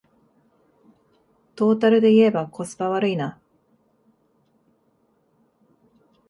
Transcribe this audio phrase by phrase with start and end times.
[1.55, 3.39] トータルでいえばコスパ悪いな